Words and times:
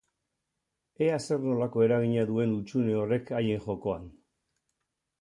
Ea 1.07 1.19
zer 1.25 1.43
nolako 1.51 1.85
eragina 1.87 2.25
duen 2.33 2.57
hutsune 2.57 2.99
horrek 3.05 3.33
haien 3.41 3.65
jokoan. 3.71 4.13